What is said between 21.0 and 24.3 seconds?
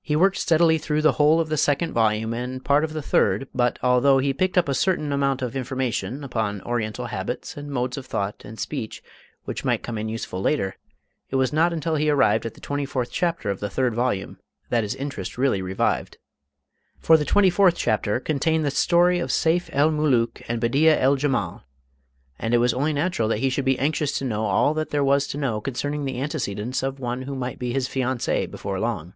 Jemal," and it was only natural that he should be anxious to